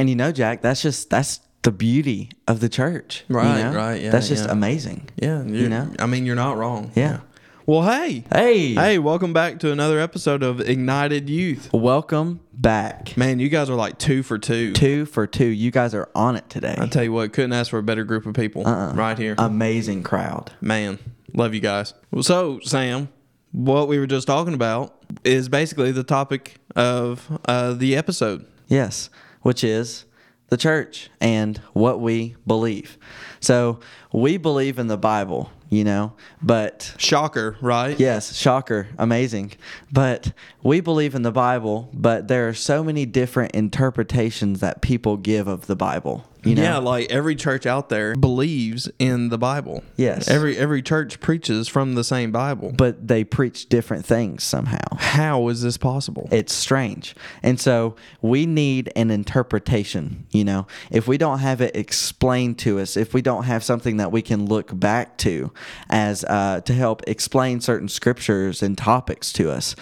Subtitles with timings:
[0.00, 3.22] And you know, Jack, that's just that's the beauty of the church.
[3.28, 3.74] you Right, know?
[3.76, 4.52] right, yeah, That's just yeah.
[4.52, 5.10] amazing.
[5.20, 5.92] Yeah, You know?
[5.98, 6.90] I mean, you're not wrong.
[6.94, 7.20] Yeah.
[7.66, 11.70] Well, hey, Hey, hey, welcome back to another episode of Ignited Youth.
[11.74, 13.14] welcome back.
[13.18, 14.72] Man, you guys are like two for two.
[14.72, 15.44] Two for two.
[15.48, 16.76] You guys are on it today.
[16.78, 18.94] I tell you what, couldn't ask for a better group of people Uh-uh.
[18.94, 19.34] right here.
[19.36, 20.50] Amazing crowd.
[20.62, 20.98] Man,
[21.34, 21.92] love you guys.
[22.22, 23.10] So Sam,
[23.52, 28.46] what we were just talking about is basically the topic of uh, the episode.
[28.66, 29.10] Yes,
[29.42, 30.04] which is
[30.48, 32.98] the church and what we believe.
[33.40, 33.80] So
[34.12, 36.12] we believe in the Bible, you know,
[36.42, 37.98] but Shocker, right?
[37.98, 39.52] Yes, shocker, amazing.
[39.90, 45.16] But we believe in the Bible, but there are so many different interpretations that people
[45.16, 46.26] give of the Bible.
[46.44, 46.62] You know?
[46.62, 49.84] Yeah, like every church out there believes in the Bible.
[49.96, 50.28] Yes.
[50.28, 52.72] Every every church preaches from the same Bible.
[52.76, 54.96] but they preach different things somehow.
[54.96, 56.28] How is this possible?
[56.32, 57.14] It's strange.
[57.42, 60.66] And so we need an interpretation, you know.
[60.90, 64.22] If we don't have it explained to us, if we don't have something that we
[64.22, 65.52] can look back to
[65.88, 69.76] as uh, to help explain certain scriptures and topics to us,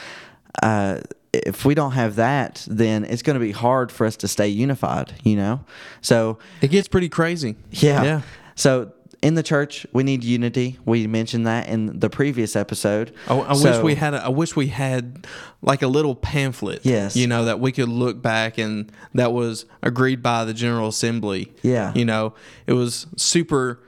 [0.63, 1.01] uh,
[1.33, 4.49] if we don't have that, then it's going to be hard for us to stay
[4.49, 5.65] unified, you know.
[6.01, 7.57] So It gets pretty crazy.
[7.71, 8.03] yeah.
[8.03, 8.21] Yeah.
[8.55, 10.79] So in the church, we need unity.
[10.85, 13.13] We mentioned that in the previous episode.
[13.29, 14.15] I, I wish we had.
[14.15, 15.27] A, I wish we had
[15.61, 16.81] like a little pamphlet.
[16.85, 17.17] Yes.
[17.17, 21.53] You know that we could look back and that was agreed by the General Assembly.
[21.63, 21.93] Yeah.
[21.95, 22.35] You know,
[22.69, 23.81] it was super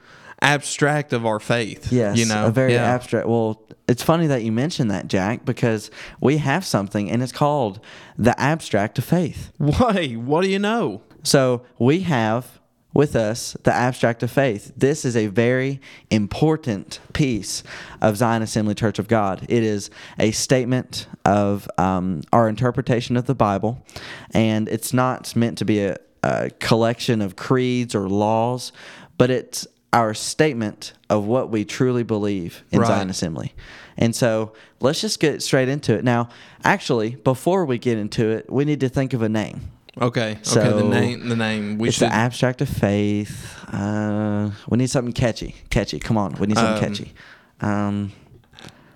[0.43, 1.93] abstract of our faith.
[1.93, 2.85] Yes, You know, a very Yeah.
[2.95, 3.29] abstract.
[3.29, 7.81] Well, it's funny that you mentioned that, Jack, because we have something, and it's called
[8.19, 9.53] the abstract of faith.
[9.59, 10.13] Why?
[10.13, 11.03] What do you know?
[11.23, 12.61] So we have
[12.93, 14.73] with us the abstract of faith.
[14.77, 15.81] This is a very
[16.11, 17.63] important piece
[18.01, 19.43] of Zion Assembly Church of God.
[19.49, 23.85] It is a statement of um, our interpretation of the Bible,
[24.33, 28.73] and it's not meant to be a, a collection of creeds or laws,
[29.19, 32.87] but it's our statement of what we truly believe in Right.
[32.89, 33.55] Zion Assembly.
[33.97, 36.05] And so let's just get straight into it.
[36.05, 36.29] Now,
[36.65, 39.71] actually, before we get into it, we need to think of a name.
[40.01, 40.33] Okay.
[40.33, 40.39] okay.
[40.43, 41.29] So, The name.
[41.29, 41.79] The name.
[41.79, 42.09] We it's should.
[42.09, 43.57] the abstract of faith.
[43.73, 45.57] Uh, we need something catchy.
[45.71, 45.99] Catchy.
[45.99, 46.35] Come on.
[46.35, 47.13] We need something Um, catchy.
[47.61, 48.13] Um,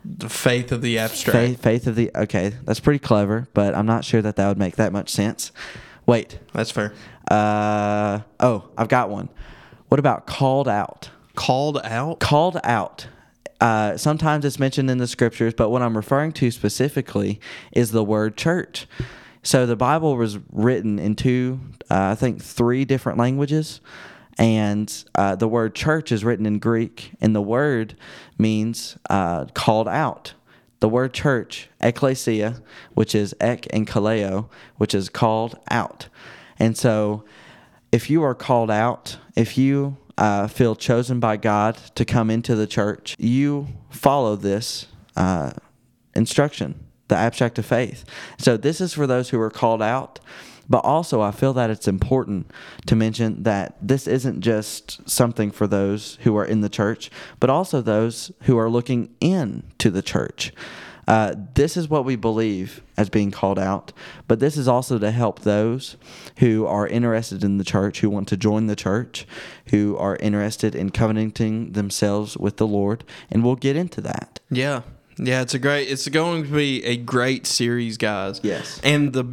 [0.05, 1.37] the faith of the abstract.
[1.37, 2.11] faith, faith of the.
[2.15, 5.51] Okay, that's pretty clever, but I'm not sure that that would make that much sense.
[6.07, 6.39] Wait.
[6.53, 6.93] That's fair.
[7.31, 9.29] Uh, oh, I've got one.
[9.95, 11.11] What about called out?
[11.37, 12.19] Called out.
[12.19, 13.07] Called out.
[13.61, 17.39] Uh, sometimes it's mentioned in the scriptures, but what I'm referring to specifically
[17.71, 18.89] is the word church.
[19.45, 23.81] So the Bible was written in two, uh, I think, three different languages.
[24.37, 27.95] And uh, the word church is written in Greek, and the word
[28.37, 30.35] means uh, called out.
[30.81, 32.61] The word church, ecclesia,
[32.95, 36.09] which is ek and kaleo, which is called out.
[36.59, 37.23] And so
[37.95, 42.57] if you are called out, if you uh, feel chosen by God to come into
[42.57, 45.53] the church, you follow this uh,
[46.17, 48.05] instruction, the abstract of faith.
[48.37, 50.19] So this is for those who are called out.
[50.69, 52.51] But also, I feel that it's important
[52.87, 57.49] to mention that this isn't just something for those who are in the church, but
[57.49, 60.53] also those who are looking in to the church.
[61.07, 63.93] Uh, this is what we believe as being called out,
[64.29, 65.97] but this is also to help those
[66.39, 69.27] who are interested in the church, who want to join the church,
[69.67, 74.41] who are interested in covenanting themselves with the Lord, and we'll get into that.
[74.51, 74.83] Yeah.
[75.17, 78.41] Yeah, it's a great it's going to be a great series, guys.
[78.43, 78.81] Yes.
[78.83, 79.27] And the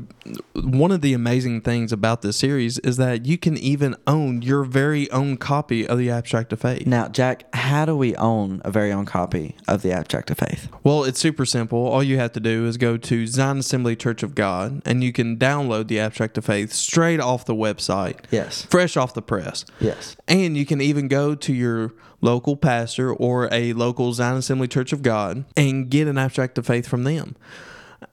[0.53, 4.63] one of the amazing things about this series is that you can even own your
[4.63, 6.85] very own copy of the Abstract of Faith.
[6.85, 10.69] Now, Jack, how do we own a very own copy of the Abstract of Faith?
[10.83, 11.79] Well, it's super simple.
[11.79, 15.11] All you have to do is go to Zion Assembly Church of God and you
[15.11, 18.17] can download the Abstract of Faith straight off the website.
[18.29, 18.63] Yes.
[18.63, 19.65] Fresh off the press.
[19.79, 20.15] Yes.
[20.27, 24.93] And you can even go to your local pastor or a local Zion Assembly Church
[24.93, 27.35] of God and get an abstract of faith from them.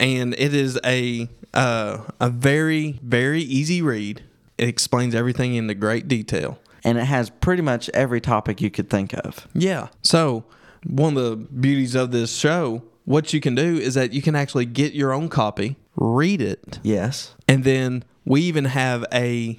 [0.00, 4.22] And it is a uh, a very very easy read.
[4.58, 6.58] It explains everything into great detail.
[6.84, 9.46] And it has pretty much every topic you could think of.
[9.54, 9.88] Yeah.
[10.02, 10.44] So
[10.84, 14.34] one of the beauties of this show, what you can do is that you can
[14.36, 17.34] actually get your own copy, read it, Yes.
[17.48, 19.58] and then we even have a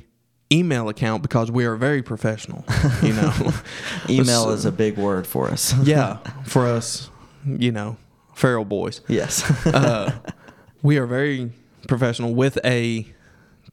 [0.51, 2.63] email account because we are very professional.
[3.03, 3.33] You know.
[4.09, 5.73] Email So- is a big word for us.
[5.83, 7.09] yeah, for us,
[7.45, 7.97] you know,
[8.33, 9.01] feral boys.
[9.07, 9.43] yes.
[9.65, 10.17] Uh,
[10.81, 11.51] we are very
[11.87, 13.05] professional with a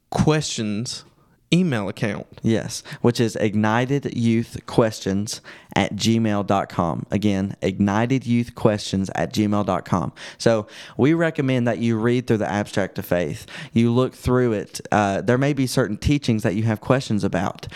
[0.09, 1.03] questions
[1.53, 2.27] email account.
[2.43, 5.41] Yes, which is ignitedyouthquestions youth questions
[5.75, 7.05] at gmail.com.
[7.11, 10.11] Again, ignitedyouthquestions youth questions at gmail.com.
[10.37, 10.67] So
[10.97, 13.45] we recommend that you read through the abstract of faith.
[13.73, 14.81] You look through it.
[14.91, 17.67] Uh, there may be certain teachings that you have questions about.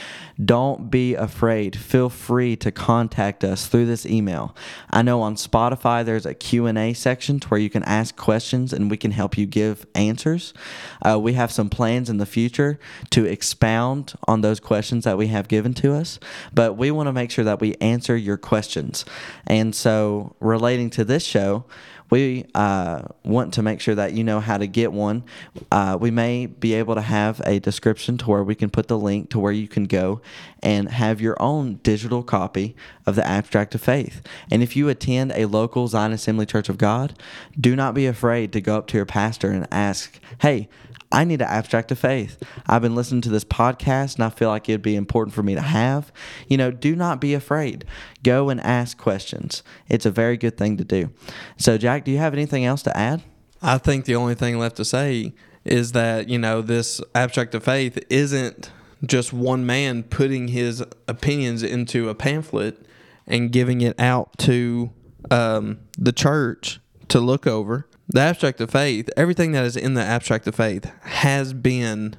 [0.44, 1.76] Don't be afraid.
[1.76, 4.56] Feel free to contact us through this email.
[4.90, 8.98] I know on Spotify there's a Q&A section where you can ask questions and we
[8.98, 10.54] can help you give answers.
[11.02, 12.80] Uh, we have some plans in the future
[13.12, 13.26] to
[13.62, 16.20] expound on those questions that we have given to us,
[16.52, 19.06] but we want to make sure that we answer your questions.
[19.46, 21.66] And so, relating to this show,
[22.12, 25.24] we uh, want to make sure that you know how to get one.
[25.72, 28.98] Uh, we may be able to have a description to where we can put the
[28.98, 30.22] link to where you can go
[30.62, 32.76] and have your own digital copy
[33.06, 34.22] of the Abstract of Faith.
[34.52, 37.18] And if you attend a local Zion Assembly Church of God,
[37.60, 40.68] do not be afraid to go up to your pastor and ask, hey,
[41.12, 42.42] I need an abstract of faith.
[42.68, 45.56] I've been listening to this podcast and I feel like it'd be important for me
[45.56, 46.12] to have.
[46.48, 47.84] You know, do not be afraid.
[48.24, 49.62] Go and ask questions.
[49.90, 51.10] It's a very good thing to do.
[51.58, 53.22] So, Jack, do you have anything else to add?
[53.62, 55.34] I think the only thing left to say
[55.64, 58.72] is that, you know, this abstract of faith isn't
[59.06, 62.86] just one man putting his opinions into a pamphlet
[63.28, 64.92] and giving it out to
[65.30, 70.02] um, the church to look over the abstract of faith, everything that is in the
[70.02, 72.16] abstract of faith has been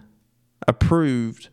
[0.66, 1.48] approved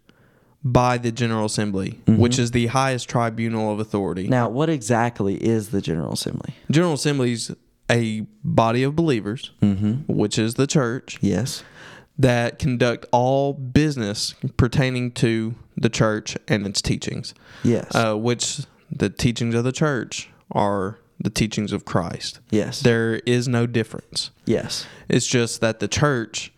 [0.63, 2.17] by the General Assembly, mm-hmm.
[2.17, 4.27] which is the highest tribunal of authority.
[4.27, 6.53] Now, what exactly is the General Assembly?
[6.69, 7.55] General Assembly is
[7.89, 10.12] a body of believers, mm-hmm.
[10.12, 11.18] which is the church.
[11.21, 11.63] Yes.
[12.18, 17.33] That conduct all business pertaining to the church and its teachings.
[17.63, 17.94] Yes.
[17.95, 22.39] Uh, which the teachings of the church are the teachings of Christ.
[22.50, 22.81] Yes.
[22.81, 24.31] There is no difference.
[24.45, 24.85] Yes.
[25.07, 26.51] It's just that the church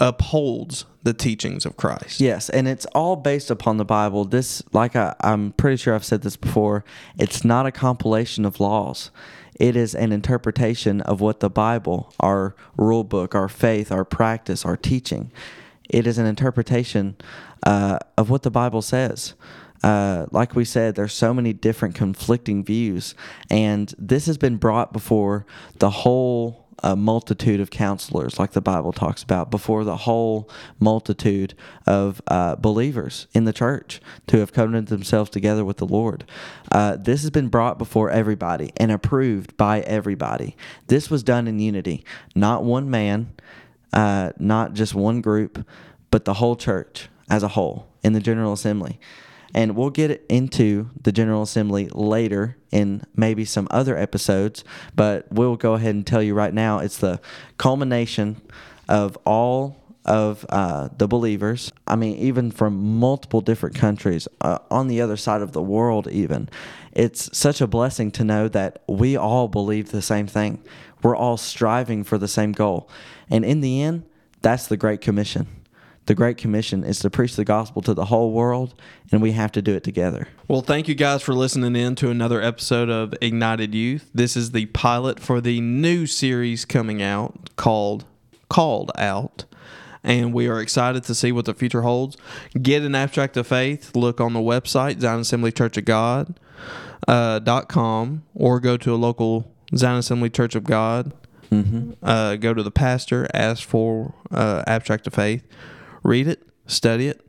[0.00, 2.20] upholds the teachings of Christ.
[2.20, 4.24] Yes, and it's all based upon the Bible.
[4.24, 6.84] This, like I, I'm pretty sure I've said this before,
[7.18, 9.10] it's not a compilation of laws.
[9.58, 14.64] It is an interpretation of what the Bible, our rule book, our faith, our practice,
[14.64, 15.32] our teaching,
[15.88, 17.16] it is an interpretation
[17.64, 19.34] uh, of what the Bible says.
[19.82, 23.14] Uh, like we said, there's so many different conflicting views,
[23.48, 25.46] and this has been brought before
[25.78, 30.48] the whole uh, multitude of counselors, like the Bible talks about, before the whole
[30.78, 31.54] multitude
[31.86, 36.24] of uh, believers in the church to have covenanted themselves together with the Lord.
[36.70, 40.56] Uh, this has been brought before everybody and approved by everybody.
[40.86, 42.04] This was done in unity,
[42.34, 43.32] not one man,
[43.92, 45.66] uh, not just one group,
[46.10, 48.98] but the whole church as a whole in the General Assembly.
[49.54, 54.62] And we'll get into the General Assembly later in maybe some other episodes,
[54.94, 57.20] but we'll go ahead and tell you right now it's the
[57.56, 58.40] culmination
[58.88, 61.72] of all of uh, the believers.
[61.86, 66.08] I mean, even from multiple different countries uh, on the other side of the world,
[66.08, 66.48] even.
[66.92, 70.62] It's such a blessing to know that we all believe the same thing.
[71.02, 72.88] We're all striving for the same goal.
[73.30, 74.04] And in the end,
[74.40, 75.57] that's the Great Commission
[76.08, 78.74] the Great Commission is to preach the gospel to the whole world,
[79.12, 80.26] and we have to do it together.
[80.48, 84.10] Well, thank you guys for listening in to another episode of Ignited Youth.
[84.14, 88.06] This is the pilot for the new series coming out called
[88.48, 89.44] Called Out.
[90.02, 92.16] And we are excited to see what the future holds.
[92.60, 93.94] Get an abstract of faith.
[93.94, 96.40] Look on the website, Zion Assembly Church of God.
[97.06, 101.12] Uh, dot com or go to a local Zion Assembly Church of God.
[101.52, 101.92] Mm-hmm.
[102.02, 105.42] Uh, go to the pastor, ask for uh, abstract of faith
[106.02, 107.20] read it, study it.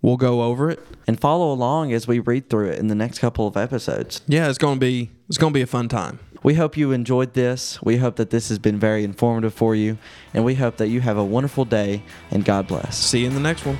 [0.00, 3.18] We'll go over it and follow along as we read through it in the next
[3.18, 4.22] couple of episodes.
[4.28, 6.20] Yeah, it's going to be it's going to be a fun time.
[6.42, 7.82] We hope you enjoyed this.
[7.82, 9.98] We hope that this has been very informative for you,
[10.32, 12.96] and we hope that you have a wonderful day and God bless.
[12.96, 13.78] See you in the next one.